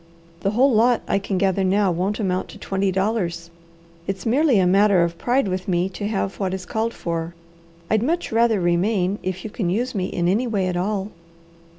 [0.39, 3.51] The whole lot I can gather now won't amount to twenty dollars.
[4.07, 7.35] It's merely a matter of pride with me to have what is called for.
[7.87, 11.11] I'd much rather remain, if you can use me in any way at all."